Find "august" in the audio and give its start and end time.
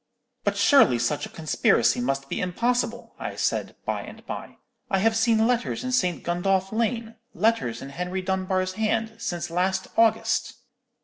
9.95-10.53